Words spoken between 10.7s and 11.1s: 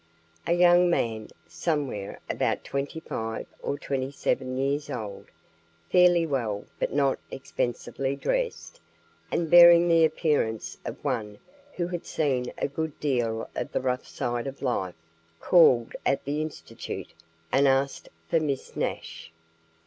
of